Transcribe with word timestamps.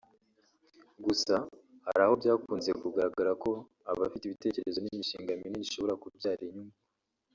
Gusa 1.05 1.35
hari 1.85 2.01
aho 2.05 2.13
byakunze 2.21 2.71
kugaragara 2.81 3.31
ko 3.43 3.51
abafite 3.91 4.23
ibitekerezo 4.25 4.79
n’imishinga 4.81 5.31
minini 5.39 5.61
ishobora 5.67 5.99
kubyara 6.01 6.43
inyungu 6.47 6.77